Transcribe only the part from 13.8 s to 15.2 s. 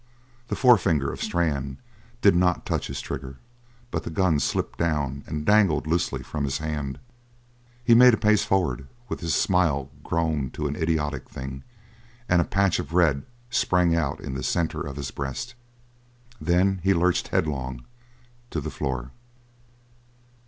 out in the centre of his